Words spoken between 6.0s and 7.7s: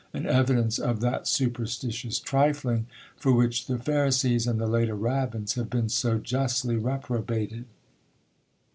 justly reprobated.